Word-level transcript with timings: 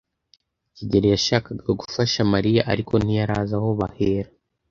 kigeli 0.75 1.07
yashakaga 1.15 1.67
gufasha 1.81 2.19
Mariya, 2.33 2.61
ariko 2.73 2.93
ntiyari 3.01 3.33
azi 3.41 3.53
aho 3.59 3.69
bahera. 3.79 4.29